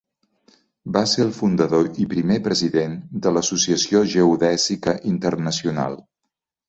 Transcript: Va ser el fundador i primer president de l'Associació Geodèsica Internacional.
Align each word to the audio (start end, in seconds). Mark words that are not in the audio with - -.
Va 0.95 1.01
ser 1.09 1.19
el 1.25 1.33
fundador 1.39 1.91
i 2.05 2.07
primer 2.13 2.37
president 2.47 2.95
de 3.27 3.35
l'Associació 3.37 4.01
Geodèsica 4.15 4.97
Internacional. 5.13 6.01